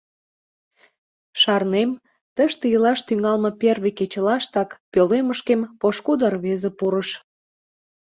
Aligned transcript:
Шарнем, 1.41 1.91
тыште 2.35 2.65
илаш 2.75 2.99
тӱҥалме 3.07 3.51
первый 3.61 3.93
кечылаштак 3.99 4.69
пӧлемышкем 4.91 5.61
пошкудо 5.79 6.25
рвезе 6.33 6.71
пурыш. 6.79 7.09